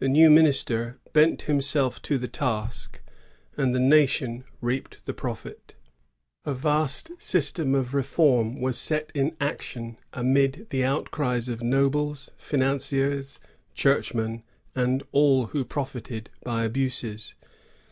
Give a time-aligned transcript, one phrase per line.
[0.00, 3.00] The new minister bent himself to the task,
[3.56, 5.76] and the nation reaped the profit.
[6.44, 12.80] A vast system of reform was set in action amid the outcries of nobles, finan
[12.80, 13.38] ciers,
[13.74, 14.42] churchmen,
[14.74, 17.36] and all who profited by abuses.